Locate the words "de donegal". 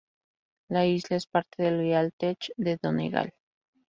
2.57-3.35